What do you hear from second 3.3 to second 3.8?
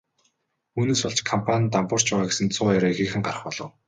болов.